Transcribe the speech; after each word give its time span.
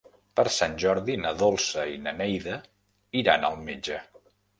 Per 0.37 0.43
Sant 0.53 0.71
Jordi 0.83 1.17
na 1.25 1.33
Dolça 1.41 1.83
i 1.97 1.99
na 2.05 2.13
Neida 2.21 2.57
iran 3.21 3.47
al 3.51 3.59
metge. 3.69 4.01